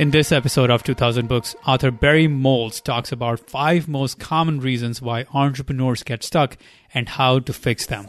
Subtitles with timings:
[0.00, 5.02] In this episode of 2000 Books, author Barry Moltz talks about five most common reasons
[5.02, 6.56] why entrepreneurs get stuck
[6.94, 8.08] and how to fix them.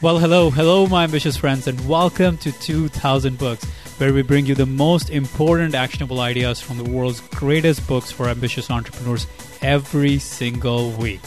[0.00, 3.64] Well, hello, hello, my ambitious friends, and welcome to 2000 Books,
[3.98, 8.28] where we bring you the most important actionable ideas from the world's greatest books for
[8.28, 9.26] ambitious entrepreneurs
[9.62, 11.22] every single week.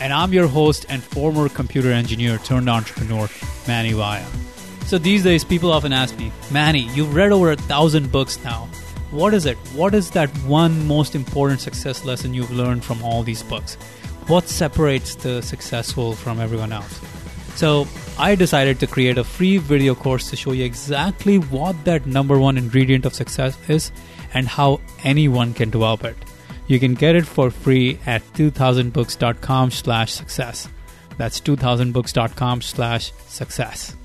[0.00, 3.28] And I'm your host and former computer engineer turned entrepreneur,
[3.66, 4.24] Manny Vaya.
[4.86, 8.66] So these days, people often ask me, Manny, you've read over a thousand books now
[9.10, 9.56] what is it?
[9.74, 13.76] What is that one most important success lesson you've learned from all these books?
[14.26, 17.00] What separates the successful from everyone else?
[17.54, 22.06] So, I decided to create a free video course to show you exactly what that
[22.06, 23.90] number one ingredient of success is
[24.34, 26.16] and how anyone can develop it.
[26.66, 30.68] You can get it for free at 2000books.com slash success.
[31.16, 33.96] That's 2000books.com slash success.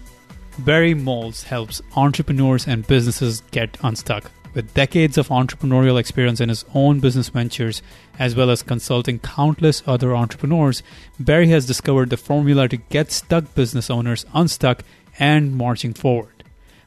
[0.59, 6.65] Barry Moltz helps entrepreneurs and businesses get unstuck with decades of entrepreneurial experience in his
[6.73, 7.81] own business ventures,
[8.19, 10.83] as well as consulting countless other entrepreneurs,
[11.19, 14.83] Barry has discovered the formula to get stuck business owners unstuck
[15.19, 16.43] and marching forward.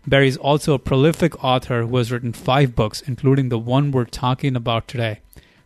[0.07, 4.05] Barry is also a prolific author who has written five books, including the one we're
[4.05, 5.21] talking about today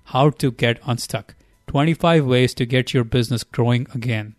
[0.05, 1.35] How to Get Unstuck
[1.67, 4.35] 25 Ways to Get Your Business Growing Again.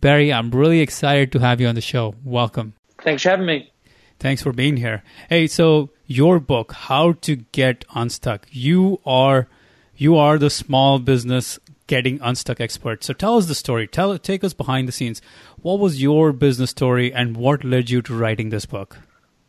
[0.00, 2.14] Barry, I'm really excited to have you on the show.
[2.22, 2.74] Welcome.
[3.02, 3.72] Thanks for having me.
[4.20, 5.02] Thanks for being here.
[5.28, 8.48] Hey, so your book, How to Get Unstuck.
[8.50, 9.46] You are
[9.94, 13.04] you are the small business getting unstuck expert.
[13.04, 13.86] So tell us the story.
[13.86, 15.20] Tell take us behind the scenes.
[15.60, 18.96] What was your business story and what led you to writing this book?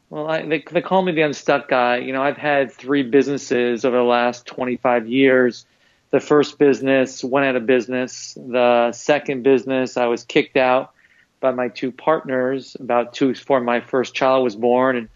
[0.09, 1.97] Well, I, they, they call me the unstuck guy.
[1.97, 5.65] You know, I've had three businesses over the last 25 years.
[6.09, 8.35] The first business went out of business.
[8.35, 10.91] The second business, I was kicked out
[11.39, 14.97] by my two partners about two before my first child was born.
[14.97, 15.09] And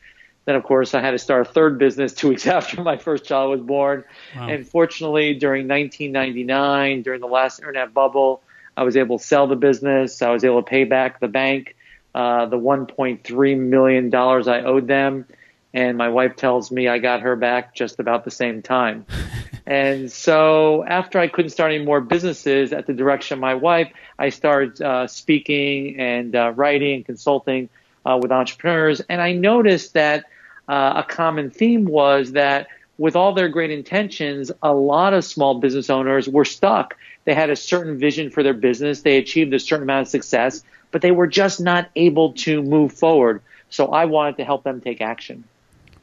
[0.45, 3.25] then, of course, I had to start a third business two weeks after my first
[3.25, 4.03] child was born.
[4.35, 4.49] Wow.
[4.49, 8.41] And fortunately, during 1999, during the last internet bubble,
[8.75, 10.21] I was able to sell the business.
[10.21, 11.75] I was able to pay back the bank
[12.15, 15.25] uh, the 1.3 million dollars I owed them,
[15.73, 19.05] and my wife tells me I got her back just about the same time.
[19.65, 23.91] and so, after I couldn't start any more businesses at the direction of my wife,
[24.19, 27.69] I started uh, speaking and uh, writing and consulting
[28.05, 30.25] uh, with entrepreneurs, and I noticed that
[30.67, 35.59] uh, a common theme was that with all their great intentions, a lot of small
[35.59, 36.95] business owners were stuck.
[37.25, 40.63] They had a certain vision for their business, they achieved a certain amount of success,
[40.91, 43.41] but they were just not able to move forward.
[43.69, 45.43] So I wanted to help them take action.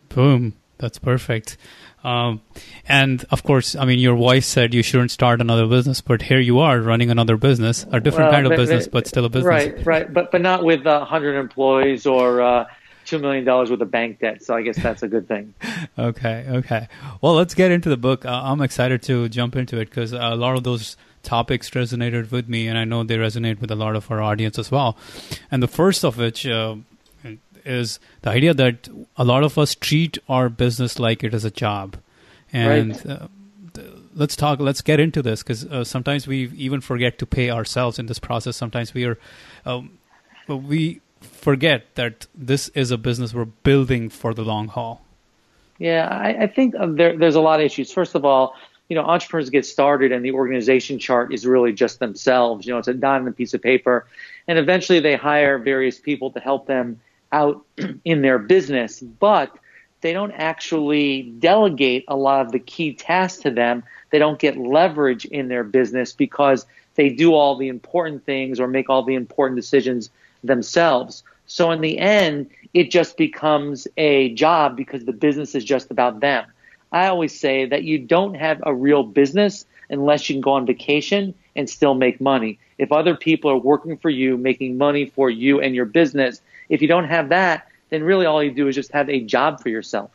[0.09, 0.54] Boom.
[0.81, 1.59] That's perfect.
[2.03, 2.41] Um,
[2.88, 6.41] and of course, I mean, your wife said you shouldn't start another business, but here
[6.41, 9.28] you are running another business, a different well, kind of but, business, but still a
[9.28, 9.47] business.
[9.47, 10.12] Right, right.
[10.12, 12.65] But but not with uh, 100 employees or uh,
[13.10, 14.43] two million dollars with a bank debt.
[14.43, 15.53] So I guess that's a good thing.
[15.98, 16.88] okay, okay.
[17.21, 18.25] Well, let's get into the book.
[18.25, 22.49] Uh, I'm excited to jump into it because a lot of those topics resonated with
[22.49, 24.97] me, and I know they resonate with a lot of our audience as well.
[25.50, 26.76] And the first of which uh,
[27.65, 31.50] is the idea that a lot of us treat our business like it is a
[31.50, 31.97] job,
[32.53, 32.91] and.
[32.91, 33.06] Right.
[33.06, 33.28] Uh,
[34.12, 37.97] let's talk let's get into this because uh, sometimes we even forget to pay ourselves
[37.97, 39.16] in this process sometimes we are
[39.65, 40.00] um,
[40.49, 45.04] we forget that this is a business we're building for the long haul?
[45.78, 47.91] Yeah, I, I think uh, there, there's a lot of issues.
[47.92, 48.54] First of all,
[48.88, 52.66] you know, entrepreneurs get started and the organization chart is really just themselves.
[52.66, 54.06] You know, it's a dot on a piece of paper.
[54.48, 57.00] And eventually they hire various people to help them
[57.32, 57.64] out
[58.04, 59.56] in their business, but
[60.00, 63.84] they don't actually delegate a lot of the key tasks to them.
[64.10, 68.66] They don't get leverage in their business because they do all the important things or
[68.66, 70.10] make all the important decisions
[70.43, 71.23] themselves.
[71.47, 76.21] So in the end, it just becomes a job because the business is just about
[76.21, 76.45] them.
[76.93, 80.67] I always say that you don't have a real business unless you can go on
[80.67, 82.59] vacation and still make money.
[82.79, 86.81] If other people are working for you, making money for you and your business, if
[86.81, 89.69] you don't have that, then really all you do is just have a job for
[89.69, 90.11] yourself.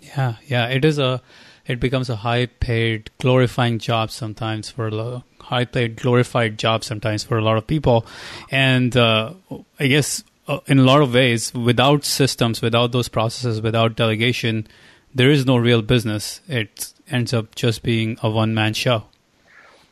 [0.00, 1.20] Yeah, yeah, it is a
[1.66, 7.22] it becomes a high paid glorifying job sometimes for a high paid glorified job sometimes
[7.24, 8.04] for a lot of people
[8.50, 9.32] and uh,
[9.80, 14.66] i guess uh, in a lot of ways without systems without those processes without delegation
[15.14, 19.04] there is no real business it ends up just being a one man show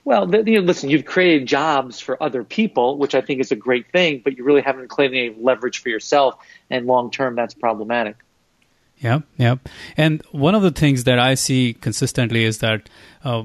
[0.04, 3.56] well, you know, listen, you've created jobs for other people, which I think is a
[3.56, 6.36] great thing, but you really haven't created any leverage for yourself,
[6.68, 8.16] and long term, that's problematic.
[8.98, 9.56] Yeah, yeah.
[9.96, 12.88] And one of the things that I see consistently is that
[13.24, 13.44] uh,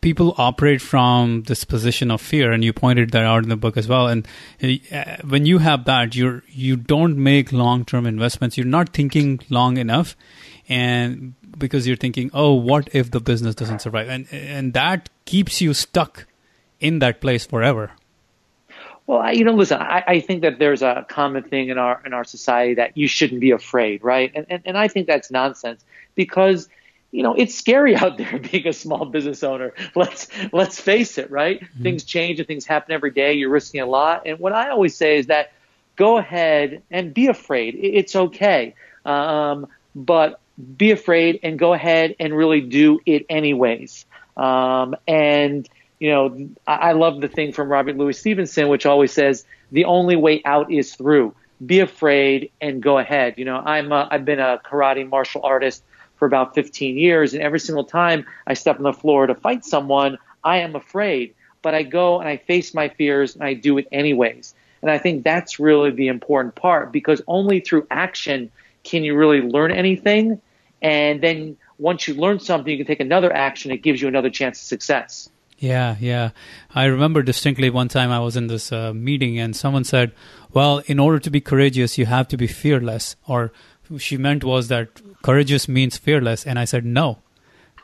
[0.00, 3.76] people operate from this position of fear, and you pointed that out in the book
[3.76, 4.08] as well.
[4.08, 4.26] And
[4.62, 8.56] uh, when you have that, you're you don't make long term investments.
[8.56, 10.16] You're not thinking long enough,
[10.68, 15.60] and because you're thinking, oh, what if the business doesn't survive, and and that keeps
[15.60, 16.26] you stuck
[16.80, 17.92] in that place forever.
[19.06, 22.00] Well, I, you know, listen, I, I think that there's a common thing in our
[22.06, 24.30] in our society that you shouldn't be afraid, right?
[24.34, 26.68] And and, and I think that's nonsense because
[27.10, 29.72] you know it's scary out there being a small business owner.
[29.94, 31.60] Let's let's face it, right?
[31.60, 31.82] Mm-hmm.
[31.82, 33.34] Things change and things happen every day.
[33.34, 35.52] You're risking a lot, and what I always say is that
[35.96, 37.78] go ahead and be afraid.
[37.80, 38.74] It's okay,
[39.04, 40.40] um, but
[40.76, 44.04] be afraid and go ahead and really do it anyways.
[44.36, 45.68] Um, and
[45.98, 50.16] you know, I, love the thing from Robert Louis Stevenson, which always says the only
[50.16, 51.34] way out is through.
[51.64, 53.34] Be afraid and go ahead.
[53.36, 55.82] You know, I'm a, I've been a karate martial artist
[56.20, 59.64] for about 15 years, and every single time I step on the floor to fight
[59.64, 61.34] someone, I am afraid.
[61.62, 64.54] But I go and I face my fears and I do it anyways.
[64.82, 68.50] And I think that's really the important part because only through action
[68.84, 70.40] can you really learn anything.
[70.80, 73.70] And then once you learn something, you can take another action.
[73.70, 75.28] It gives you another chance of success.
[75.58, 76.30] Yeah, yeah.
[76.74, 80.12] I remember distinctly one time I was in this uh, meeting and someone said,
[80.54, 83.52] "Well, in order to be courageous, you have to be fearless." Or
[83.98, 87.18] she meant was that courageous means fearless, and I said, "No.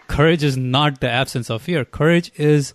[0.09, 1.85] Courage is not the absence of fear.
[1.85, 2.75] Courage is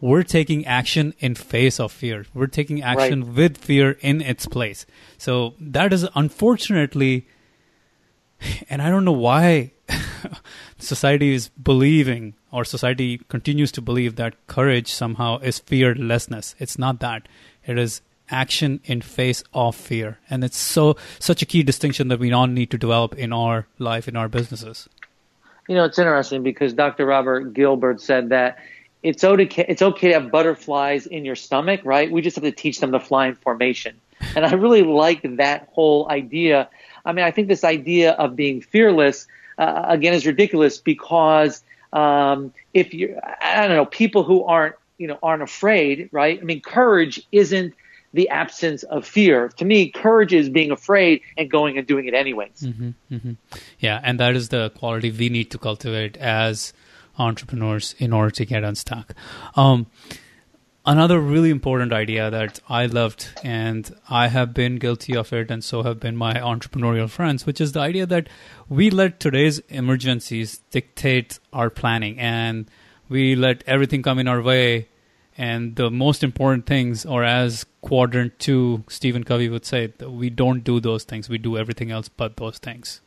[0.00, 2.26] we're taking action in face of fear.
[2.34, 3.34] We're taking action right.
[3.34, 4.86] with fear in its place."
[5.18, 7.26] So that is unfortunately
[8.68, 9.72] and I don't know why
[10.78, 16.54] society is believing or society continues to believe that courage somehow is fearlessness.
[16.58, 17.28] It's not that.
[17.64, 20.18] It is action in face of fear.
[20.28, 23.66] And it's so such a key distinction that we all need to develop in our
[23.78, 24.88] life, in our businesses.
[25.68, 27.06] You know, it's interesting because Dr.
[27.06, 28.58] Robert Gilbert said that
[29.02, 32.10] it's okay, it's okay to have butterflies in your stomach, right?
[32.10, 34.00] We just have to teach them to fly in formation.
[34.36, 36.68] And I really like that whole idea.
[37.04, 39.26] I mean, I think this idea of being fearless,
[39.58, 41.62] uh, again, is ridiculous because
[41.92, 46.38] um, if you, I don't know, people who aren't, you know, aren't afraid, right?
[46.40, 47.74] I mean, courage isn't
[48.12, 49.48] the absence of fear.
[49.56, 52.60] To me, courage is being afraid and going and doing it anyways.
[52.60, 53.32] Mm-hmm, mm-hmm.
[53.78, 56.72] Yeah, and that is the quality we need to cultivate as
[57.18, 59.14] entrepreneurs in order to get unstuck.
[59.54, 59.86] Um,
[60.84, 65.62] another really important idea that I loved, and I have been guilty of it, and
[65.62, 68.28] so have been my entrepreneurial friends, which is the idea that
[68.68, 72.70] we let today's emergencies dictate our planning, and
[73.08, 74.88] we let everything come in our way.
[75.36, 80.62] And the most important things, or as quadrant two, Stephen Covey would say, we don't
[80.62, 81.28] do those things.
[81.28, 83.00] We do everything else but those things.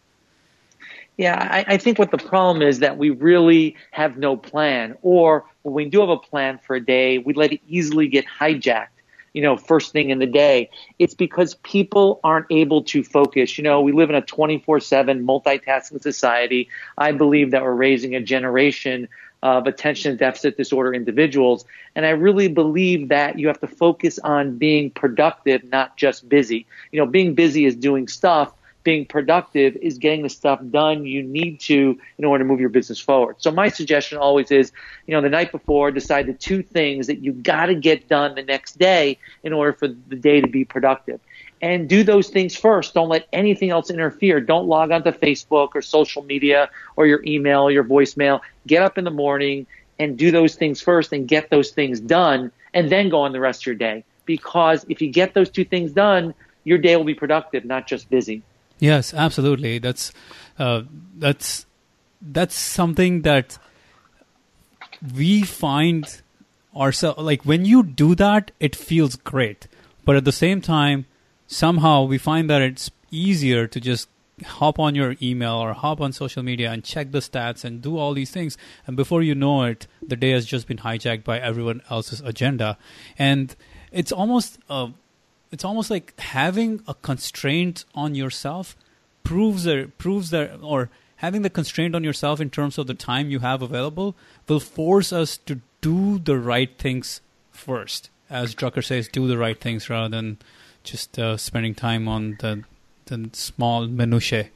[1.18, 5.45] Yeah, I, I, think what the problem is that we really have no plan, or
[5.62, 8.88] when we do have a plan for a day, we let it easily get hijacked.
[9.31, 10.69] You know, first thing in the day.
[10.98, 13.57] It's because people aren't able to focus.
[13.57, 16.69] You know, we live in a 24 7 multitasking society.
[16.98, 19.10] I believe that we're raising a generation
[19.45, 21.65] of attention deficit disorder individuals.
[21.95, 26.65] And I really believe that you have to focus on being productive, not just busy.
[26.92, 28.51] You know, being busy is doing stuff,
[28.81, 32.69] being productive is getting the stuff done you need to in order to move your
[32.69, 33.36] business forward.
[33.38, 34.71] So my suggestion always is,
[35.06, 38.33] you know, the night before, decide the two things that you got to get done
[38.33, 41.19] the next day in order for the day to be productive.
[41.62, 42.94] And do those things first.
[42.94, 44.40] Don't let anything else interfere.
[44.40, 48.42] Don't log onto Facebook or social media or your email or your voicemail.
[48.68, 49.66] Get up in the morning
[49.97, 53.40] and do those things first and get those things done and then go on the
[53.40, 54.04] rest of your day.
[54.26, 56.33] Because if you get those two things done,
[56.64, 58.42] your day will be productive, not just busy.
[58.80, 59.80] Yes, absolutely.
[59.80, 60.12] That's
[60.59, 60.81] uh,
[61.18, 61.66] that's
[62.21, 63.57] that's something that
[65.16, 66.21] we find
[66.76, 69.68] ourselves like when you do that, it feels great.
[70.04, 71.06] But at the same time,
[71.47, 74.09] somehow we find that it's easier to just
[74.45, 77.97] hop on your email or hop on social media and check the stats and do
[77.97, 81.40] all these things and before you know it the day has just been hijacked by
[81.40, 82.78] everyone else's agenda
[83.18, 83.56] and
[83.94, 84.90] it's almost uh,
[85.52, 88.75] it's almost like having a constraint on yourself
[89.23, 89.66] proves
[89.97, 93.61] proves that or having the constraint on yourself in terms of the time you have
[93.61, 94.16] available
[94.47, 97.21] will force us to do the right things
[97.52, 98.09] first.
[98.30, 100.37] As Drucker says, do the right things rather than
[100.85, 102.63] just uh, spending time on the
[103.06, 104.49] the small minutiae.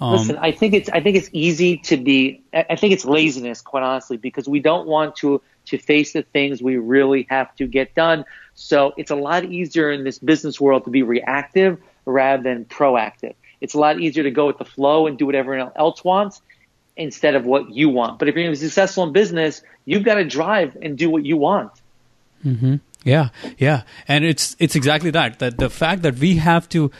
[0.00, 2.42] Um, Listen, I think it's I think it's easy to be.
[2.52, 6.62] I think it's laziness, quite honestly, because we don't want to to face the things
[6.62, 8.24] we really have to get done.
[8.54, 13.34] So it's a lot easier in this business world to be reactive rather than proactive.
[13.60, 16.42] It's a lot easier to go with the flow and do what everyone else wants
[16.96, 18.18] instead of what you want.
[18.18, 21.72] But if you're successful in business, you've got to drive and do what you want.
[22.44, 22.76] Mm-hmm.
[23.04, 25.38] Yeah, yeah, and it's it's exactly that.
[25.38, 26.90] That the fact that we have to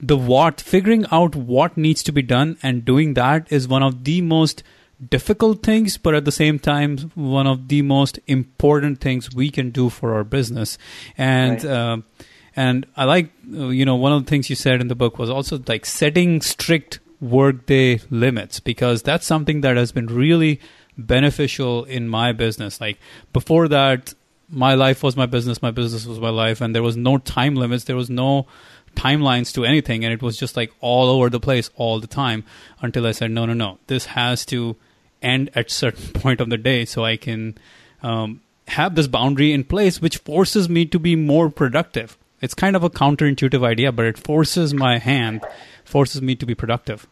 [0.00, 4.04] the what, figuring out what needs to be done and doing that is one of
[4.04, 4.62] the most
[5.08, 9.70] difficult things, but at the same time, one of the most important things we can
[9.70, 10.78] do for our business.
[11.16, 11.72] And, right.
[11.72, 11.96] uh,
[12.56, 15.18] and I like, uh, you know, one of the things you said in the book
[15.18, 20.60] was also like setting strict workday limits because that's something that has been really
[20.96, 22.80] beneficial in my business.
[22.80, 22.98] Like
[23.32, 24.14] before that,
[24.50, 27.54] my life was my business, my business was my life, and there was no time
[27.54, 28.46] limits, there was no
[28.96, 32.44] timelines to anything, and it was just like all over the place all the time
[32.80, 34.76] until I said, no, no, no, this has to
[35.22, 37.56] end at certain point of the day so I can
[38.02, 42.16] um, have this boundary in place, which forces me to be more productive.
[42.40, 45.44] It's kind of a counterintuitive idea, but it forces my hand,
[45.84, 47.06] forces me to be productive.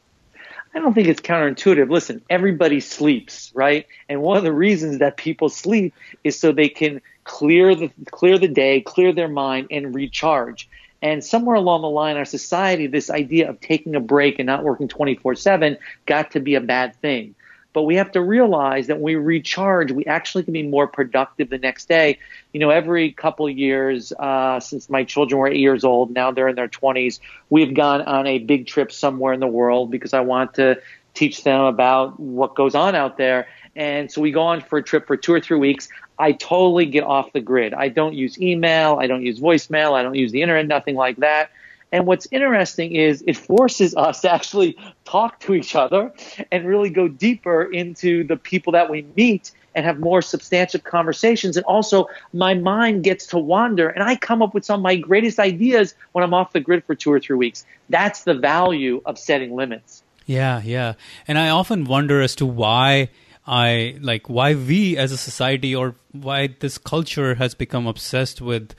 [0.75, 1.91] I don't think it's counterintuitive.
[1.91, 3.87] Listen, everybody sleeps, right?
[4.09, 8.39] And one of the reasons that people sleep is so they can clear the clear
[8.39, 10.69] the day, clear their mind, and recharge.
[11.01, 14.65] And somewhere along the line, our society, this idea of taking a break and not
[14.65, 17.37] working 24 7 got to be a bad thing.
[17.75, 21.51] But we have to realize that when we recharge, we actually can be more productive
[21.51, 22.19] the next day.
[22.53, 26.33] You know, every couple of years, uh, since my children were eight years old, now
[26.33, 27.21] they're in their 20s,
[27.51, 30.81] we've gone on a big trip somewhere in the world because I want to
[31.15, 33.47] teach them about what goes on out there.
[33.77, 35.89] And so we go on for a trip for two or three weeks.
[36.19, 37.75] I totally get off the grid.
[37.75, 38.99] I don't use email.
[39.01, 39.93] I don't use voicemail.
[39.93, 41.51] I don't use the internet, nothing like that.
[41.91, 46.13] And what's interesting is it forces us to actually talk to each other
[46.51, 51.57] and really go deeper into the people that we meet and have more substantive conversations.
[51.57, 54.97] And also, my mind gets to wander, and I come up with some of my
[54.97, 57.65] greatest ideas when I'm off the grid for two or three weeks.
[57.89, 60.03] That's the value of setting limits.
[60.27, 60.95] Yeah, yeah.
[61.29, 63.11] And I often wonder as to why.
[63.49, 68.75] I like why we as a society or why this culture has become obsessed with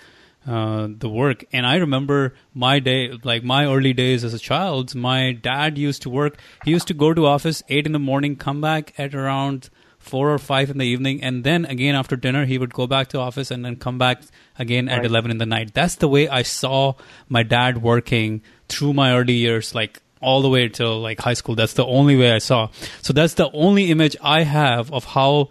[0.48, 1.44] uh, the work.
[1.52, 4.94] And I remember my day, like my early days as a child.
[4.94, 6.38] My dad used to work.
[6.64, 10.32] He used to go to office eight in the morning, come back at around four
[10.34, 13.20] or five in the evening, and then again after dinner he would go back to
[13.20, 14.22] office and then come back
[14.58, 15.74] again at eleven in the night.
[15.74, 16.94] That's the way I saw
[17.28, 21.56] my dad working through my early years, like all the way till like high school.
[21.56, 22.70] That's the only way I saw.
[23.02, 25.50] So that's the only image I have of how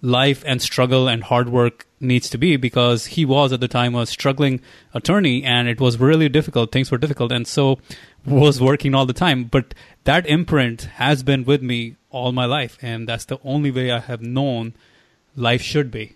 [0.00, 3.94] life and struggle and hard work needs to be because he was at the time
[3.96, 4.60] a struggling
[4.94, 7.78] attorney and it was really difficult things were difficult and so
[8.24, 9.74] was working all the time but
[10.04, 13.98] that imprint has been with me all my life and that's the only way i
[13.98, 14.72] have known
[15.34, 16.14] life should be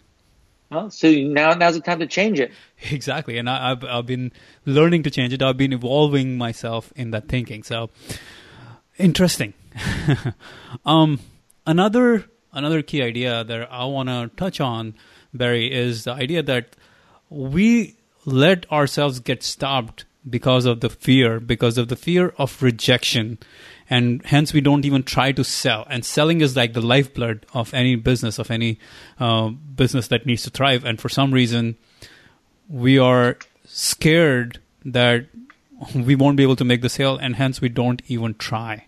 [0.73, 2.51] well, so now now's the time to change it.
[2.91, 3.39] Exactly.
[3.39, 4.33] And I, have I've been
[4.67, 5.41] learning to change it.
[5.41, 7.63] I've been evolving myself in that thinking.
[7.63, 7.91] So
[8.99, 9.55] interesting.
[10.85, 11.21] Um
[11.67, 14.95] another another key idea that I want to touch on,
[15.33, 16.77] Barry, is the idea that
[17.31, 23.39] we let ourselves get stopped because of the fear, because of the fear of rejection.
[23.93, 25.87] And hence, we don't even try to sell.
[25.91, 28.79] And selling is like the lifeblood of any business, of any
[29.21, 30.87] uh, business that needs to thrive.
[30.87, 31.77] And for some reason,
[32.71, 35.27] we are scared that
[35.95, 38.87] we won't be able to make the sale, and hence, we don't even try.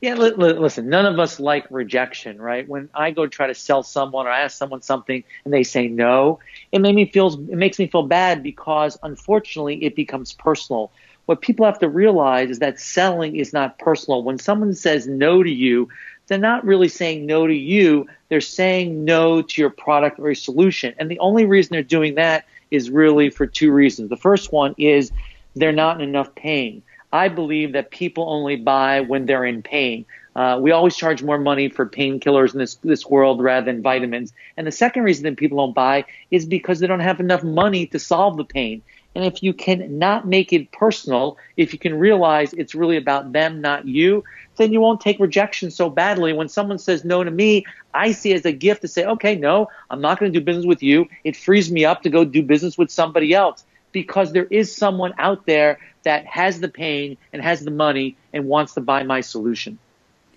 [0.00, 2.68] Yeah, li- li- listen, none of us like rejection, right?
[2.68, 5.86] When I go try to sell someone or I ask someone something and they say
[5.86, 6.40] no,
[6.72, 10.90] it makes me feel it makes me feel bad because unfortunately it becomes personal.
[11.26, 14.22] What people have to realize is that selling is not personal.
[14.22, 15.88] When someone says no to you,
[16.26, 18.06] they're not really saying no to you.
[18.28, 20.94] They're saying no to your product or your solution.
[20.98, 24.10] And the only reason they're doing that is really for two reasons.
[24.10, 25.12] The first one is
[25.54, 26.82] they're not in enough pain.
[27.12, 30.06] I believe that people only buy when they're in pain.
[30.34, 34.32] Uh, we always charge more money for painkillers in this this world rather than vitamins.
[34.56, 37.86] And the second reason that people don't buy is because they don't have enough money
[37.86, 38.82] to solve the pain.
[39.14, 43.32] And if you can not make it personal, if you can realize it's really about
[43.32, 44.24] them, not you,
[44.56, 46.32] then you won't take rejection so badly.
[46.32, 49.36] When someone says no to me, I see it as a gift to say, okay,
[49.36, 51.06] no, I'm not going to do business with you.
[51.22, 55.14] It frees me up to go do business with somebody else because there is someone
[55.18, 59.20] out there that has the pain and has the money and wants to buy my
[59.20, 59.78] solution.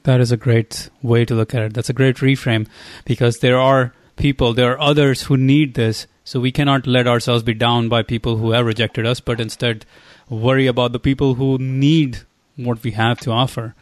[0.03, 1.74] That is a great way to look at it.
[1.74, 2.67] That's a great reframe
[3.03, 6.07] because there are people, there are others who need this.
[6.27, 9.86] So we cannot let ourselves be down by people who have rejected us, but instead
[10.27, 12.17] worry about the people who need
[12.57, 13.75] what we have to offer.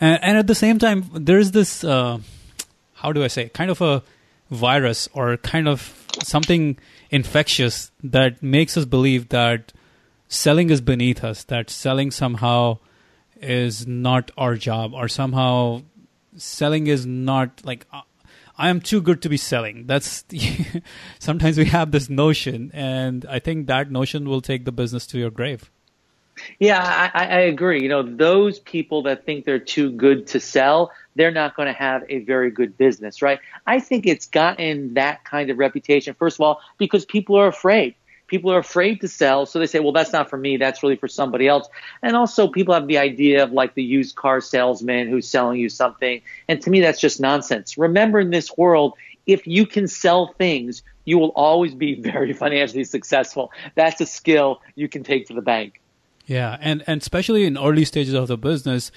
[0.00, 2.18] And, and at the same time, there's this, uh,
[2.94, 4.04] how do I say, kind of a
[4.52, 6.78] virus or kind of something
[7.10, 9.72] infectious that makes us believe that
[10.28, 12.78] selling is beneath us, that selling somehow
[13.40, 15.82] is not our job, or somehow
[16.36, 18.02] selling is not like uh,
[18.60, 19.86] I am too good to be selling.
[19.86, 20.22] That's
[21.18, 25.18] sometimes we have this notion, and I think that notion will take the business to
[25.18, 25.70] your grave.
[26.58, 27.82] Yeah, I, I agree.
[27.82, 31.72] You know, those people that think they're too good to sell, they're not going to
[31.72, 33.40] have a very good business, right?
[33.66, 37.94] I think it's gotten that kind of reputation, first of all, because people are afraid.
[38.30, 40.94] People are afraid to sell, so they say, well, that's not for me, that's really
[40.94, 41.68] for somebody else.
[42.00, 45.68] And also, people have the idea of like the used car salesman who's selling you
[45.68, 46.22] something.
[46.48, 47.76] And to me, that's just nonsense.
[47.76, 48.94] Remember, in this world,
[49.26, 53.50] if you can sell things, you will always be very financially successful.
[53.74, 55.80] That's a skill you can take to the bank.
[56.26, 58.92] Yeah, and, and especially in early stages of the business,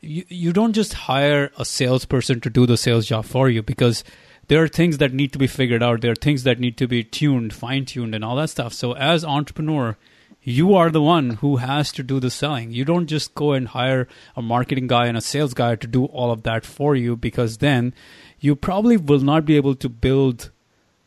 [0.00, 4.02] you, you don't just hire a salesperson to do the sales job for you because
[4.48, 6.00] there are things that need to be figured out.
[6.00, 8.72] There are things that need to be tuned, fine tuned, and all that stuff.
[8.72, 9.96] So, as entrepreneur,
[10.42, 12.72] you are the one who has to do the selling.
[12.72, 16.06] You don't just go and hire a marketing guy and a sales guy to do
[16.06, 17.94] all of that for you because then
[18.40, 20.50] you probably will not be able to build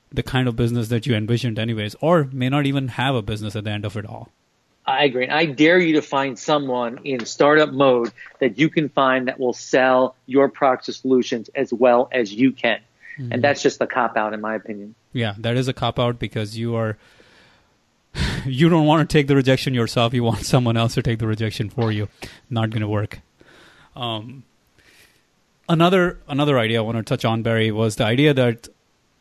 [0.09, 3.55] the kind of business that you envisioned, anyways, or may not even have a business
[3.55, 4.29] at the end of it all.
[4.85, 5.27] I agree.
[5.27, 9.53] I dare you to find someone in startup mode that you can find that will
[9.53, 12.79] sell your products or solutions as well as you can.
[13.19, 13.31] Mm-hmm.
[13.31, 14.95] And that's just a cop out, in my opinion.
[15.13, 16.97] Yeah, that is a cop out because you are.
[18.45, 20.13] You don't want to take the rejection yourself.
[20.13, 22.09] You want someone else to take the rejection for you.
[22.47, 23.19] Not going to work.
[23.95, 24.43] Um,
[25.67, 28.67] another another idea I want to touch on, Barry, was the idea that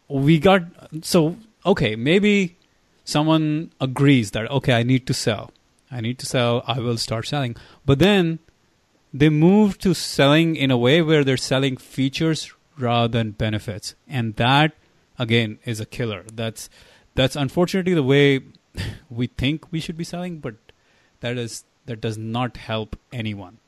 [0.09, 0.65] we got.
[1.01, 2.59] So okay, maybe
[3.05, 5.53] someone agrees that okay i need to sell
[5.91, 8.39] i need to sell i will start selling but then
[9.13, 14.37] they move to selling in a way where they're selling features rather than benefits and
[14.37, 14.73] that
[15.19, 16.69] again is a killer that's
[17.15, 18.41] that's unfortunately the way
[19.11, 20.55] we think we should be selling but
[21.21, 23.59] that is that does not help anyone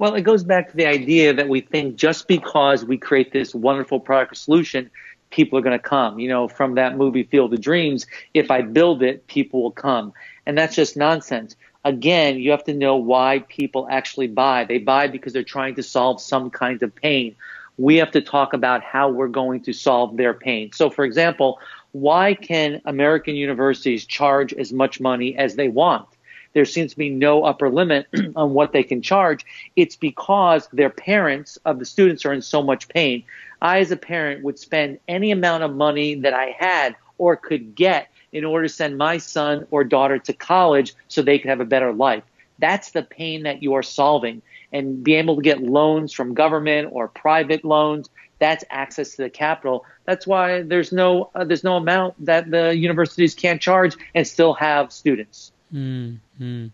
[0.00, 3.54] well, it goes back to the idea that we think just because we create this
[3.54, 4.90] wonderful product or solution
[5.28, 6.18] people are going to come.
[6.18, 10.12] You know, from that movie Field of Dreams, if I build it, people will come.
[10.46, 11.56] And that's just nonsense.
[11.84, 14.64] Again, you have to know why people actually buy.
[14.64, 17.36] They buy because they're trying to solve some kind of pain.
[17.80, 20.70] We have to talk about how we're going to solve their pain.
[20.74, 21.58] So, for example,
[21.92, 26.06] why can American universities charge as much money as they want?
[26.52, 29.46] There seems to be no upper limit on what they can charge.
[29.76, 33.24] It's because their parents of the students are in so much pain.
[33.62, 37.74] I, as a parent, would spend any amount of money that I had or could
[37.74, 41.60] get in order to send my son or daughter to college so they could have
[41.60, 42.24] a better life.
[42.60, 44.42] That's the pain that you are solving.
[44.72, 49.30] And being able to get loans from government or private loans, that's access to the
[49.30, 49.84] capital.
[50.04, 54.54] That's why there's no uh, there's no amount that the universities can't charge and still
[54.54, 55.52] have students.
[55.72, 56.66] Mm-hmm.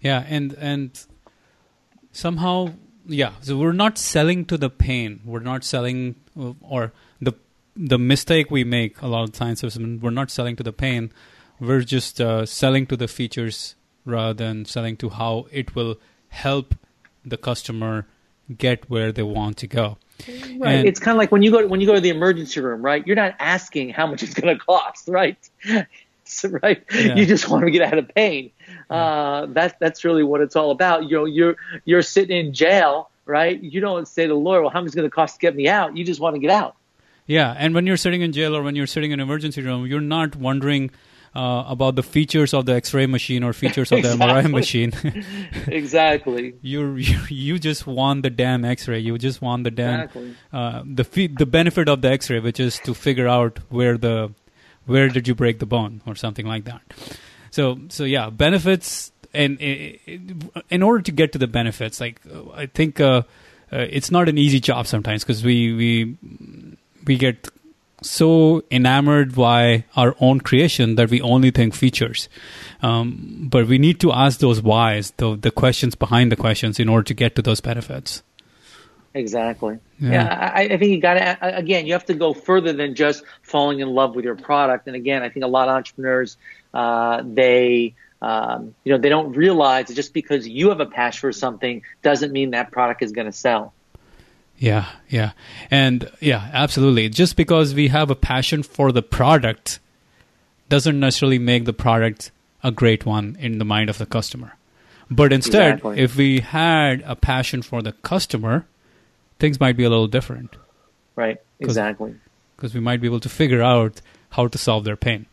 [0.00, 1.06] Yeah, and and
[2.12, 2.72] somehow
[3.06, 7.32] yeah so we're not selling to the pain we're not selling uh, or the
[7.76, 11.12] the mistake we make a lot of times is we're not selling to the pain
[11.60, 15.96] we're just uh, selling to the features rather than selling to how it will
[16.28, 16.74] help
[17.24, 18.06] the customer
[18.56, 19.98] get where they want to go
[20.56, 22.60] right and it's kind of like when you go when you go to the emergency
[22.60, 25.50] room right you're not asking how much it's going to cost right
[26.62, 27.14] right yeah.
[27.14, 28.50] you just want to get out of pain
[28.90, 31.04] uh, that's that's really what it's all about.
[31.04, 33.60] You know, you're you're sitting in jail, right?
[33.62, 35.54] You don't say to the lawyer, "Well, how much is going to cost to get
[35.54, 36.76] me out?" You just want to get out.
[37.26, 39.86] Yeah, and when you're sitting in jail or when you're sitting in an emergency room,
[39.86, 40.90] you're not wondering
[41.34, 44.92] uh, about the features of the X-ray machine or features of the MRI machine.
[45.66, 46.54] exactly.
[46.62, 48.98] You, you you just want the damn X-ray.
[48.98, 50.36] You just want the damn exactly.
[50.52, 54.32] uh, the fe- the benefit of the X-ray, which is to figure out where the
[54.86, 56.82] where did you break the bone or something like that.
[57.50, 62.20] So so yeah, benefits and in order to get to the benefits, like
[62.54, 63.22] I think uh,
[63.72, 66.16] uh, it's not an easy job sometimes because we we
[67.06, 67.48] we get
[68.02, 72.28] so enamored by our own creation that we only think features.
[72.82, 76.88] Um, but we need to ask those whys, the the questions behind the questions, in
[76.88, 78.22] order to get to those benefits.
[79.14, 79.78] Exactly.
[79.98, 81.86] Yeah, yeah I, I, think you got to again.
[81.86, 84.86] You have to go further than just falling in love with your product.
[84.86, 86.36] And again, I think a lot of entrepreneurs
[86.74, 91.20] uh, they um, you know they don't realize that just because you have a passion
[91.20, 93.72] for something doesn't mean that product is going to sell.
[94.58, 95.32] Yeah, yeah,
[95.70, 97.08] and yeah, absolutely.
[97.08, 99.78] Just because we have a passion for the product
[100.68, 102.32] doesn't necessarily make the product
[102.64, 104.56] a great one in the mind of the customer.
[105.10, 105.98] But instead, exactly.
[106.00, 108.66] if we had a passion for the customer,
[109.38, 110.54] things might be a little different.
[111.14, 112.16] Right, exactly.
[112.56, 115.26] Because we might be able to figure out how to solve their pain.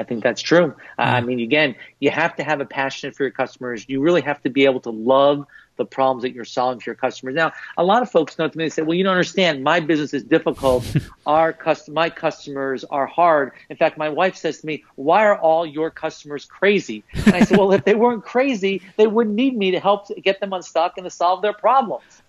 [0.00, 0.74] I think that's true.
[0.98, 3.84] Uh, I mean, again, you have to have a passion for your customers.
[3.86, 6.94] You really have to be able to love the problems that you're solving for your
[6.94, 7.34] customers.
[7.34, 9.62] Now, a lot of folks know to me, they say, well, you don't understand.
[9.62, 10.84] My business is difficult.
[11.26, 13.52] Our cust- my customers are hard.
[13.68, 17.04] In fact, my wife says to me, why are all your customers crazy?
[17.26, 20.40] And I said, well, if they weren't crazy, they wouldn't need me to help get
[20.40, 22.22] them unstuck and to solve their problems.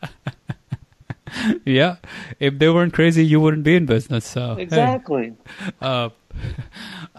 [1.65, 1.97] yeah,
[2.39, 4.25] if they weren't crazy, you wouldn't be in business.
[4.25, 5.33] So exactly.
[5.59, 5.71] Hey.
[5.81, 6.09] Uh,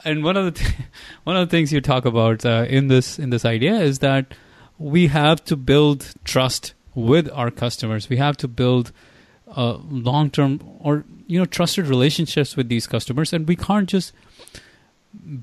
[0.04, 0.74] and one of the th-
[1.24, 4.34] one of the things you talk about uh, in this in this idea is that
[4.78, 8.08] we have to build trust with our customers.
[8.08, 8.92] We have to build
[9.56, 14.12] uh, long term or you know trusted relationships with these customers, and we can't just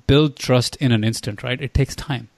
[0.08, 1.44] build trust in an instant.
[1.44, 1.62] Right?
[1.62, 2.30] It takes time.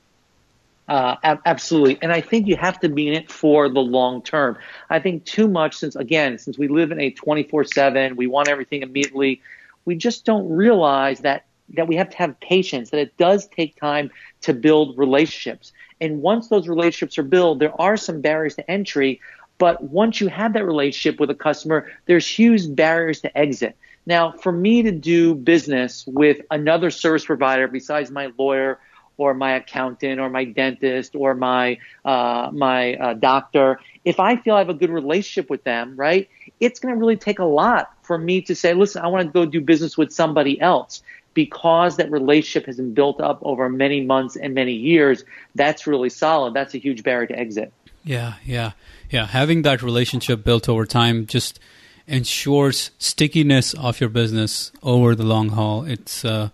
[0.87, 1.15] Uh,
[1.45, 1.97] absolutely.
[2.01, 4.57] And I think you have to be in it for the long term.
[4.89, 8.49] I think too much since, again, since we live in a 24 7, we want
[8.49, 9.41] everything immediately,
[9.85, 13.79] we just don't realize that, that we have to have patience, that it does take
[13.79, 15.71] time to build relationships.
[16.01, 19.21] And once those relationships are built, there are some barriers to entry.
[19.59, 23.77] But once you have that relationship with a customer, there's huge barriers to exit.
[24.07, 28.79] Now, for me to do business with another service provider besides my lawyer
[29.21, 34.55] or my accountant or my dentist or my uh, my uh, doctor, if I feel
[34.55, 36.27] I have a good relationship with them, right,
[36.59, 39.31] it's going to really take a lot for me to say, listen, I want to
[39.31, 41.03] go do business with somebody else
[41.35, 45.23] because that relationship has been built up over many months and many years.
[45.53, 46.55] That's really solid.
[46.55, 47.71] That's a huge barrier to exit.
[48.03, 48.71] Yeah, yeah,
[49.11, 49.27] yeah.
[49.27, 51.59] Having that relationship built over time just
[52.07, 55.83] ensures stickiness of your business over the long haul.
[55.85, 56.49] It's uh,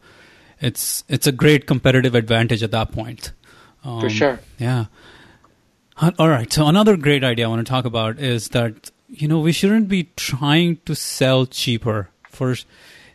[0.60, 3.32] it's it's a great competitive advantage at that point.
[3.84, 4.40] Um, For sure.
[4.58, 4.86] Yeah.
[6.00, 6.52] All right.
[6.52, 9.88] So another great idea I want to talk about is that you know we shouldn't
[9.88, 12.56] be trying to sell cheaper for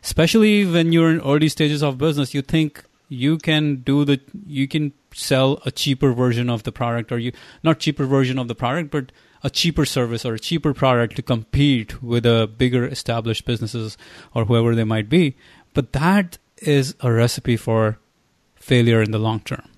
[0.02, 4.66] especially when you're in early stages of business you think you can do the you
[4.66, 7.30] can sell a cheaper version of the product or you
[7.62, 9.12] not cheaper version of the product but
[9.44, 13.98] a cheaper service or a cheaper product to compete with the bigger established businesses
[14.34, 15.36] or whoever they might be
[15.74, 17.98] but that is a recipe for
[18.56, 19.68] failure in the long term.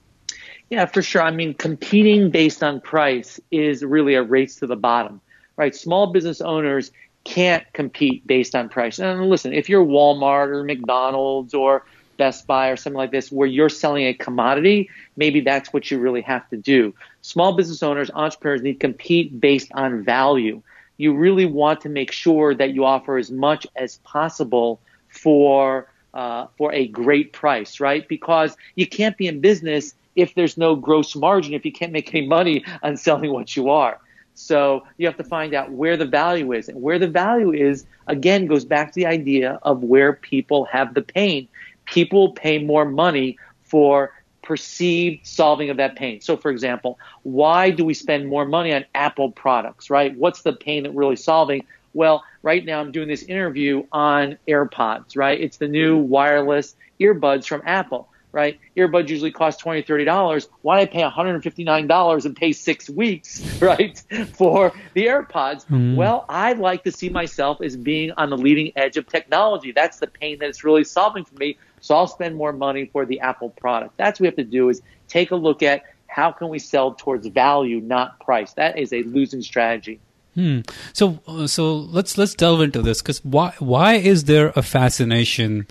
[0.71, 1.23] Yeah, for sure.
[1.23, 5.21] I mean, competing based on price is really a race to the bottom,
[5.57, 5.75] right?
[5.75, 6.91] Small business owners
[7.25, 8.99] can't compete based on price.
[8.99, 11.85] And listen, if you're Walmart or McDonald's or
[12.17, 15.99] Best Buy or something like this, where you're selling a commodity, maybe that's what you
[15.99, 16.95] really have to do.
[17.23, 20.63] Small business owners, entrepreneurs need to compete based on value.
[20.97, 26.47] You really want to make sure that you offer as much as possible for uh,
[26.57, 28.09] for a great price, right?
[28.09, 32.15] Because you can't be in business if there's no gross margin, if you can't make
[32.15, 33.99] any money on selling what you are.
[34.35, 36.69] So you have to find out where the value is.
[36.69, 40.95] And where the value is, again, goes back to the idea of where people have
[40.95, 41.49] the pain.
[41.85, 46.21] People pay more money for perceived solving of that pain.
[46.21, 50.17] So, for example, why do we spend more money on Apple products, right?
[50.17, 51.65] What's the pain that we're really solving?
[51.95, 55.41] Well, right now I'm doing this interview on AirPods, right?
[55.41, 58.59] It's the new wireless earbuds from Apple, right?
[58.77, 60.49] Earbuds usually cost $20, $30.
[60.63, 63.97] Why did I pay $159 and pay six weeks, right,
[64.33, 65.65] for the AirPods?
[65.67, 65.97] Mm-hmm.
[65.97, 69.71] Well, I like to see myself as being on the leading edge of technology.
[69.73, 71.57] That's the pain that it's really solving for me.
[71.81, 73.97] So I'll spend more money for the Apple product.
[73.99, 76.95] That's what we have to do is take a look at how can we sell
[76.95, 78.53] towards value, not price.
[78.55, 80.01] That is a losing strategy.
[80.35, 80.61] Hmm.
[80.93, 85.67] So, uh, so let's let's delve into this because why why is there a fascination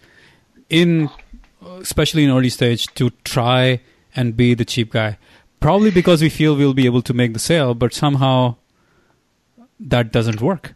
[0.69, 1.09] in,
[1.81, 3.81] especially in early stage, to try
[4.15, 5.17] and be the cheap guy?
[5.59, 8.55] Probably because we feel we'll be able to make the sale, but somehow
[9.79, 10.73] that doesn't work.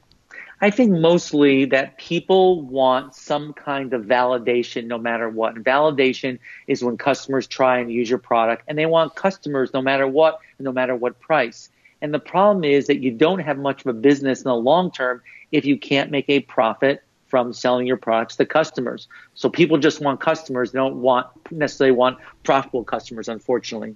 [0.59, 5.55] I think mostly that people want some kind of validation no matter what.
[5.55, 9.83] And validation is when customers try and use your product and they want customers no
[9.83, 11.69] matter what, no matter what price.
[12.01, 14.91] And the problem is that you don't have much of a business in the long
[14.91, 19.07] term if you can't make a profit from selling your products to customers.
[19.33, 23.95] So people just want customers, they don't want necessarily want profitable customers, unfortunately.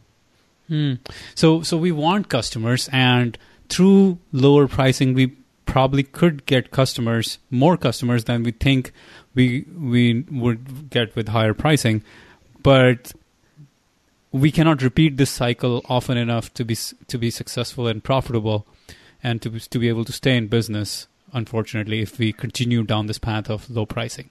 [0.67, 0.95] Hmm.
[1.35, 3.37] So so we want customers and
[3.69, 5.27] through lower pricing we
[5.65, 8.91] probably could get customers, more customers than we think
[9.33, 12.03] we we would get with higher pricing.
[12.63, 13.13] But
[14.31, 18.65] we cannot repeat this cycle often enough to be to be successful and profitable,
[19.23, 21.07] and to to be able to stay in business.
[21.33, 24.29] Unfortunately, if we continue down this path of low pricing,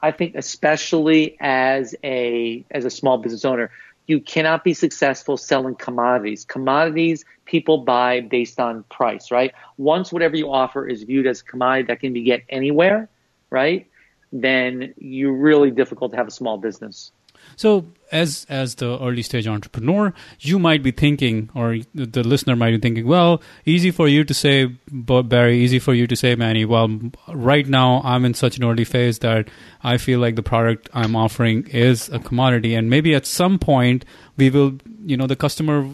[0.00, 3.70] I think especially as a as a small business owner,
[4.06, 6.44] you cannot be successful selling commodities.
[6.44, 9.52] Commodities people buy based on price, right?
[9.76, 13.08] Once whatever you offer is viewed as a commodity that can be get anywhere,
[13.50, 13.86] right?
[14.32, 17.12] Then you're really difficult to have a small business.
[17.56, 22.72] So as as the early stage entrepreneur, you might be thinking, or the listener might
[22.72, 26.64] be thinking, well, easy for you to say, Barry, easy for you to say, Manny.
[26.64, 29.48] Well, right now I'm in such an early phase that
[29.82, 34.04] I feel like the product I'm offering is a commodity, and maybe at some point
[34.36, 35.88] we will, you know, the customer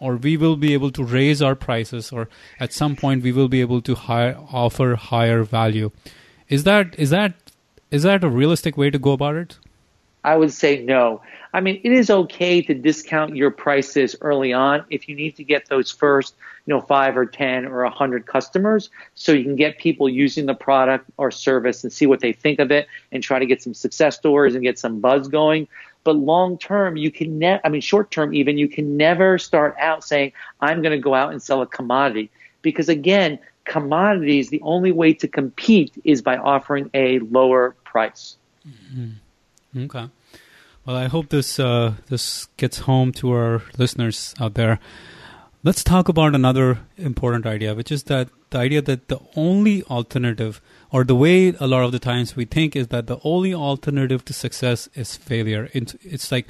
[0.00, 2.28] or we will be able to raise our prices or
[2.60, 5.90] at some point we will be able to high, offer higher value
[6.48, 7.34] is that is that
[7.90, 9.58] is that a realistic way to go about it
[10.28, 11.22] I would say no.
[11.54, 15.42] I mean, it is okay to discount your prices early on if you need to
[15.42, 16.34] get those first,
[16.66, 20.44] you know, five or 10 or a hundred customers so you can get people using
[20.44, 23.62] the product or service and see what they think of it and try to get
[23.62, 25.66] some success stories and get some buzz going.
[26.04, 29.76] But long term, you can never, I mean, short term even, you can never start
[29.80, 32.30] out saying, I'm going to go out and sell a commodity.
[32.60, 38.36] Because again, commodities, the only way to compete is by offering a lower price.
[38.68, 39.84] Mm-hmm.
[39.84, 40.08] Okay.
[40.88, 44.78] Well, I hope this uh, this gets home to our listeners out there.
[45.62, 50.62] Let's talk about another important idea, which is that the idea that the only alternative,
[50.90, 54.24] or the way a lot of the times we think, is that the only alternative
[54.24, 55.68] to success is failure.
[55.74, 56.46] It's, it's like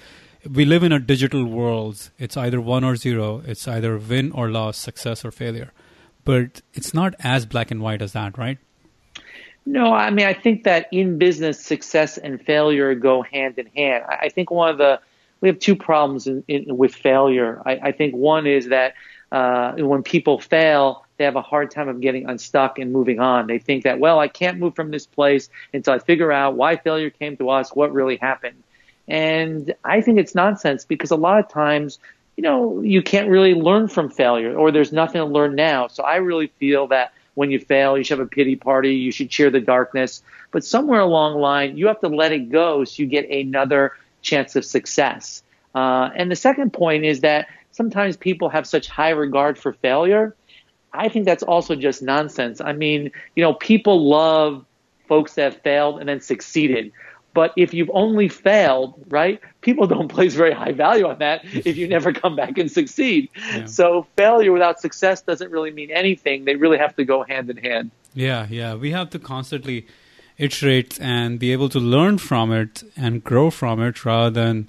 [0.49, 2.11] we live in a digital world.
[2.17, 3.43] It's either one or zero.
[3.45, 5.73] It's either win or loss, success or failure.
[6.25, 8.59] But it's not as black and white as that, right?
[9.69, 14.03] No, I mean, I think that in business, success and failure go hand in hand.
[14.09, 14.99] I think one of the,
[15.43, 17.61] we have two problems in, in, with failure.
[17.67, 18.95] I, I, think one is that
[19.31, 23.47] uh, when people fail, they have a hard time of getting unstuck and moving on.
[23.47, 26.77] They think that, well, I can't move from this place until I figure out why
[26.77, 28.63] failure came to us, what really happened.
[29.07, 31.99] And I think it's nonsense because a lot of times,
[32.39, 35.89] you know, you can't really learn from failure or there's nothing to learn now.
[35.89, 37.97] So I really feel that when you fail.
[37.97, 38.97] You should have a pity party.
[38.97, 40.23] You should cheer the darkness.
[40.51, 43.93] But somewhere along the line, you have to let it go so you get another
[44.23, 45.45] chance of success.
[45.73, 50.35] Uh, and the second point is that sometimes people have such high regard for failure.
[50.93, 52.61] I think that's also just nonsense.
[52.61, 54.65] I mean, you know, people love
[55.07, 56.91] folks that have failed and then succeeded.
[57.39, 61.77] But if you've only failed, right, people don't place very high value on that if
[61.77, 63.31] you never come back and succeed.
[63.37, 63.67] Yeah.
[63.67, 66.47] So failure without success doesn't really mean anything.
[66.47, 67.93] They really have to go hand in hand.
[68.13, 68.75] Yeah, yeah.
[68.75, 69.87] We have to constantly
[70.37, 74.69] iterate and be able to learn from it and grow from it rather than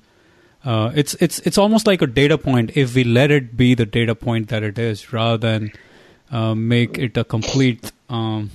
[0.64, 3.88] uh, it's it's it's almost like a data point if we let it be the
[3.88, 5.72] data point that it is rather than
[6.30, 8.52] uh, make it a complete um,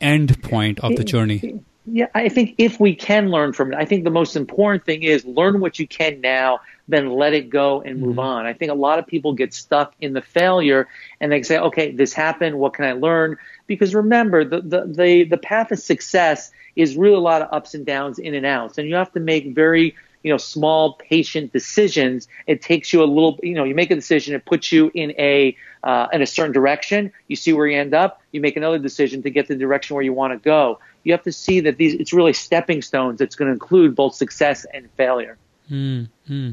[0.00, 1.60] end point of the journey.
[1.92, 5.02] Yeah, I think if we can learn from it, I think the most important thing
[5.02, 8.20] is learn what you can now, then let it go and move mm-hmm.
[8.20, 8.46] on.
[8.46, 10.88] I think a lot of people get stuck in the failure
[11.20, 12.58] and they say, okay, this happened.
[12.58, 13.38] What can I learn?
[13.66, 17.74] Because remember, the, the, the, the path of success is really a lot of ups
[17.74, 18.78] and downs, in and outs.
[18.78, 22.28] And you have to make very you know, small patient decisions.
[22.46, 25.12] It takes you a little, you know, you make a decision, it puts you in
[25.12, 27.12] a uh, in a certain direction.
[27.28, 28.20] You see where you end up.
[28.32, 30.78] You make another decision to get the direction where you want to go.
[31.04, 33.20] You have to see that these it's really stepping stones.
[33.20, 35.38] It's going to include both success and failure.
[35.70, 36.52] Mm-hmm.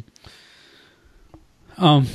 [1.77, 2.07] Um,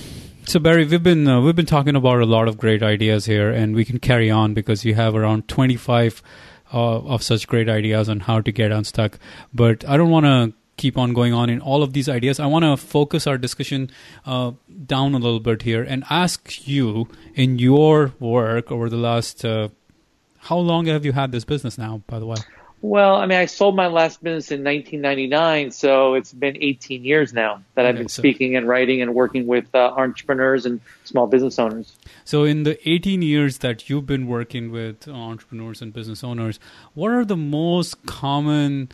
[0.47, 3.51] so Barry, we've been uh, we've been talking about a lot of great ideas here,
[3.51, 6.23] and we can carry on because you have around twenty five.
[6.75, 9.19] Uh, of such great ideas on how to get unstuck,
[9.53, 12.41] but I don't want to keep on going on in all of these ideas.
[12.41, 13.91] I want to focus our discussion
[14.27, 14.53] uh,
[14.87, 19.45] down a little bit here and ask you in your work over the last.
[19.45, 19.69] Uh,
[20.39, 22.37] how long have you had this business now, by the way?
[22.83, 27.33] Well, I mean, I sold my last business in 1999, so it's been 18 years
[27.33, 31.29] now that I've been so, speaking and writing and working with uh, entrepreneurs and small
[31.29, 31.95] business owners.
[32.25, 36.59] So, in the 18 years that you've been working with entrepreneurs and business owners,
[36.95, 38.91] what are the most common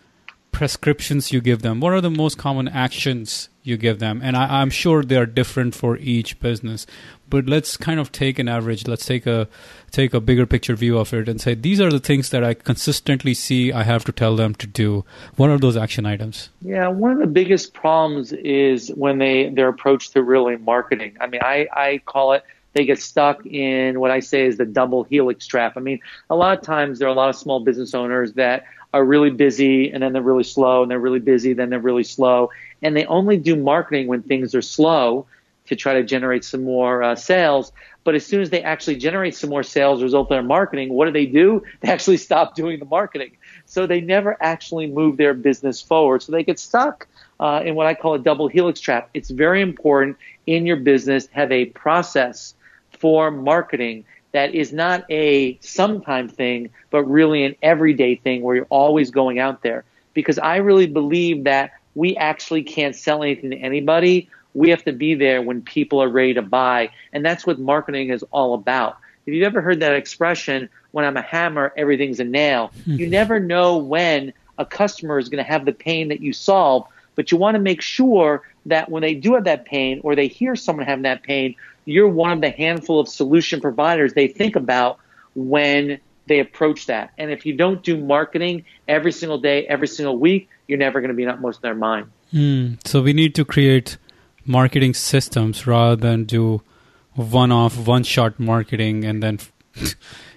[0.58, 1.78] prescriptions you give them?
[1.78, 4.20] What are the most common actions you give them?
[4.24, 6.84] And I, am sure they are different for each business.
[7.30, 8.88] But let's kind of take an average.
[8.88, 9.46] Let's take a
[9.92, 12.54] take a bigger picture view of it and say these are the things that I
[12.54, 15.04] consistently see I have to tell them to do.
[15.36, 16.48] What are those action items?
[16.60, 21.18] Yeah, one of the biggest problems is when they their approach to really marketing.
[21.20, 22.42] I mean, I I call it
[22.72, 25.74] they get stuck in what I say is the double helix trap.
[25.76, 28.64] I mean, a lot of times there are a lot of small business owners that
[28.94, 32.04] are really busy and then they're really slow and they're really busy, then they're really
[32.04, 32.50] slow.
[32.82, 35.26] And they only do marketing when things are slow
[35.66, 37.72] to try to generate some more uh, sales.
[38.04, 41.04] But as soon as they actually generate some more sales result of their marketing, what
[41.04, 41.62] do they do?
[41.80, 43.36] They actually stop doing the marketing.
[43.66, 46.22] So they never actually move their business forward.
[46.22, 47.06] So they get stuck
[47.38, 49.10] uh, in what I call a double helix trap.
[49.12, 52.54] It's very important in your business have a process
[52.98, 58.66] for marketing that is not a sometime thing, but really an everyday thing where you're
[58.68, 59.84] always going out there.
[60.14, 64.28] Because I really believe that we actually can't sell anything to anybody.
[64.54, 66.90] We have to be there when people are ready to buy.
[67.12, 68.98] And that's what marketing is all about.
[69.26, 72.96] If you've ever heard that expression, when I'm a hammer, everything's a nail, hmm.
[72.96, 76.86] you never know when a customer is going to have the pain that you solve,
[77.14, 80.28] but you want to make sure that when they do have that pain or they
[80.28, 81.54] hear someone having that pain,
[81.84, 84.98] you're one of the handful of solution providers they think about
[85.34, 87.12] when they approach that.
[87.18, 91.08] And if you don't do marketing every single day, every single week, you're never going
[91.08, 92.10] to be in most of their mind.
[92.32, 93.96] Mm, so we need to create
[94.44, 96.62] marketing systems rather than do
[97.14, 99.38] one-off, one-shot marketing and then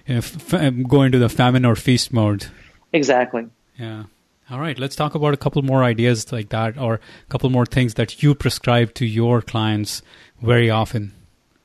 [0.06, 2.46] you know, go into the famine or feast mode.
[2.92, 3.46] Exactly.
[3.78, 4.04] Yeah.
[4.52, 7.64] All right, let's talk about a couple more ideas like that or a couple more
[7.64, 10.02] things that you prescribe to your clients
[10.42, 11.14] very often.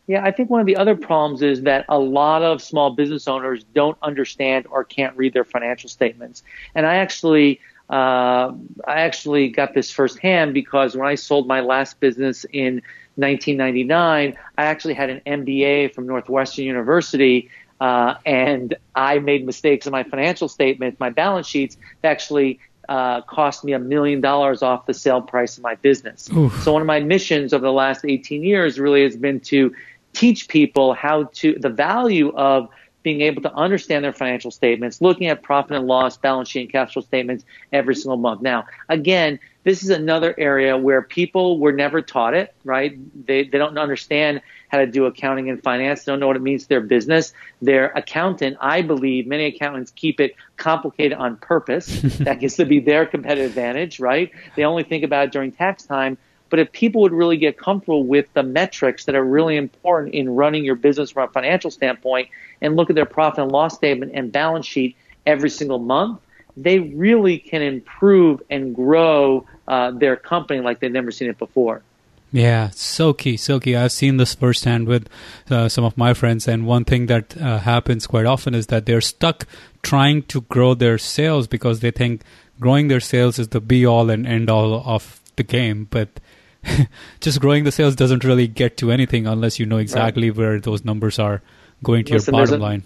[0.08, 3.28] Yeah, I think one of the other problems is that a lot of small business
[3.28, 6.43] owners don't understand or can't read their financial statements.
[6.76, 8.54] And I actually uh,
[8.88, 12.76] I actually got this firsthand because when I sold my last business in
[13.15, 17.50] 1999, I actually had an MBA from Northwestern University,
[17.82, 23.63] uh, and I made mistakes in my financial statements, my balance sheets actually uh, cost
[23.63, 26.30] me a million dollars off the sale price of my business.
[26.36, 26.62] Oof.
[26.63, 29.73] So one of my missions over the last 18 years really has been to
[30.13, 32.69] teach people how to the value of
[33.08, 36.70] being able to understand their financial statements, looking at profit and loss, balance sheet, and
[36.70, 38.41] cash flow statements every single month.
[38.41, 43.00] Now, again, this is another area where people were never taught it, right?
[43.26, 46.41] They, they don't understand how to do accounting and finance, they don't know what it
[46.41, 47.32] means to their business.
[47.62, 51.88] Their accountant, I believe, many accountants keep it complicated on purpose.
[52.02, 54.32] that gets to be their competitive advantage, right?
[54.58, 56.17] They only think about it during tax time.
[56.50, 60.30] But if people would really get comfortable with the metrics that are really important in
[60.30, 62.30] running your business from a financial standpoint
[62.62, 66.20] and look at their profit and loss statement and balance sheet every single month,
[66.56, 71.84] they really can improve and grow uh, their company like they've never seen it before.
[72.32, 73.76] Yeah, so key, so key.
[73.76, 75.08] I've seen this firsthand with
[75.50, 78.86] uh, some of my friends, and one thing that uh, happens quite often is that
[78.86, 79.48] they're stuck
[79.82, 82.24] trying to grow their sales because they think
[82.60, 85.88] growing their sales is the be all and end all of the game.
[85.90, 86.20] But
[87.21, 90.38] just growing the sales doesn't really get to anything unless you know exactly right.
[90.38, 91.41] where those numbers are
[91.84, 92.84] going to Listen, your bottom there's a, line.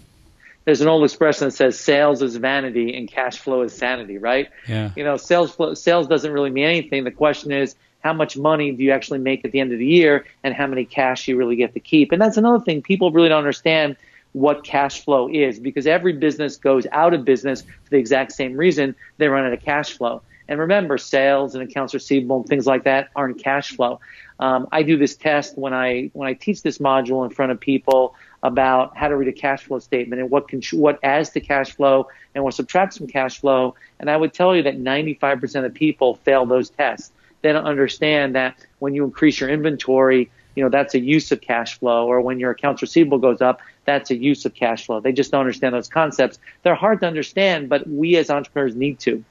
[0.64, 4.48] There's an old expression that says sales is vanity and cash flow is sanity, right?
[4.68, 4.90] Yeah.
[4.96, 7.04] You know, sales flow, sales doesn't really mean anything.
[7.04, 9.86] The question is how much money do you actually make at the end of the
[9.86, 12.12] year and how many cash you really get to keep.
[12.12, 13.96] And that's another thing people really don't understand
[14.32, 18.56] what cash flow is because every business goes out of business for the exact same
[18.56, 20.22] reason they run out of cash flow.
[20.48, 24.00] And remember, sales and accounts receivable and things like that aren't cash flow.
[24.38, 27.60] Um, I do this test when I when I teach this module in front of
[27.60, 31.40] people about how to read a cash flow statement and what can, what adds to
[31.40, 33.74] cash flow and what subtracts from cash flow.
[34.00, 37.12] And I would tell you that 95% of people fail those tests.
[37.42, 41.40] They don't understand that when you increase your inventory, you know that's a use of
[41.40, 45.00] cash flow, or when your accounts receivable goes up, that's a use of cash flow.
[45.00, 46.38] They just don't understand those concepts.
[46.62, 49.24] They're hard to understand, but we as entrepreneurs need to.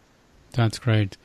[0.53, 1.17] That's great.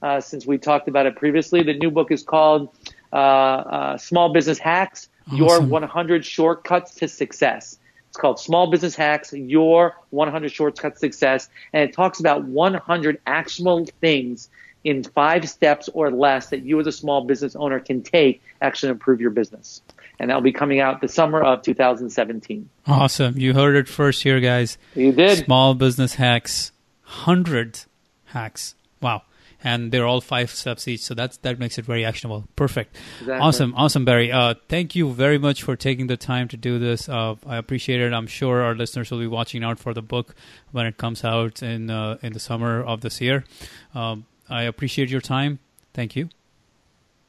[0.00, 1.62] uh, since we talked about it previously.
[1.62, 2.74] The new book is called
[3.12, 5.38] uh, uh Small Business Hacks: awesome.
[5.38, 7.78] Your 100 Shortcuts to Success.
[8.08, 13.20] It's called Small Business Hacks: Your 100 Shortcuts to Success, and it talks about 100
[13.26, 14.48] actionable things
[14.84, 18.90] in five steps or less that you as a small business owner can take actually
[18.90, 19.82] improve your business
[20.18, 22.68] and that'll be coming out the summer of 2017.
[22.86, 23.38] Awesome.
[23.38, 24.78] You heard it first here, guys.
[24.94, 25.44] You did.
[25.44, 26.72] Small business hacks,
[27.04, 27.80] 100
[28.26, 28.74] hacks.
[29.00, 29.22] Wow.
[29.64, 32.46] And they're all five steps each, so that's that makes it very actionable.
[32.54, 33.40] Perfect, exactly.
[33.40, 34.30] awesome, awesome, Barry.
[34.30, 37.08] Uh, thank you very much for taking the time to do this.
[37.08, 38.12] Uh, I appreciate it.
[38.12, 40.36] I'm sure our listeners will be watching out for the book
[40.70, 43.44] when it comes out in uh, in the summer of this year.
[43.92, 45.58] Um, I appreciate your time.
[45.94, 46.28] Thank you.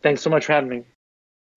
[0.03, 0.83] Thanks so much for having me.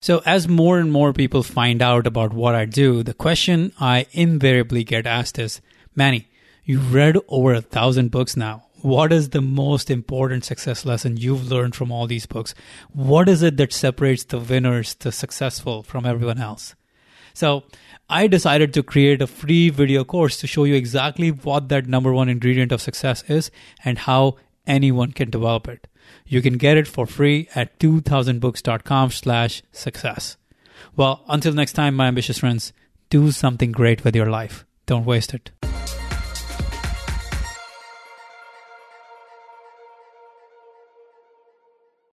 [0.03, 4.07] So, as more and more people find out about what I do, the question I
[4.13, 5.61] invariably get asked is
[5.95, 6.27] Manny,
[6.65, 8.65] you've read over a thousand books now.
[8.81, 12.55] What is the most important success lesson you've learned from all these books?
[12.93, 16.73] What is it that separates the winners, the successful, from everyone else?
[17.35, 17.65] So,
[18.09, 22.11] I decided to create a free video course to show you exactly what that number
[22.11, 23.51] one ingredient of success is
[23.85, 25.85] and how anyone can develop it.
[26.31, 30.37] You can get it for free at 2000books.com slash success.
[30.95, 32.71] Well, until next time, my ambitious friends,
[33.09, 34.63] do something great with your life.
[34.85, 35.51] Don't waste it.